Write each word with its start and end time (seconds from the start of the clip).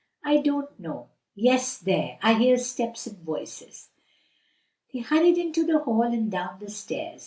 "I 0.25 0.37
don't 0.37 0.79
know. 0.79 1.09
Yes, 1.35 1.77
there! 1.77 2.17
I 2.23 2.33
hear 2.33 2.57
steps 2.57 3.05
and 3.05 3.19
voices." 3.19 3.89
They 4.91 5.01
hurried 5.01 5.37
into 5.37 5.63
the 5.63 5.77
hall 5.77 6.01
and 6.01 6.31
down 6.31 6.57
the 6.59 6.71
stairs. 6.71 7.19